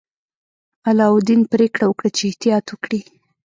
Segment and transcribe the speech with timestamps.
[0.89, 3.01] علاوالدین پریکړه وکړه چې احتیاط وکړي.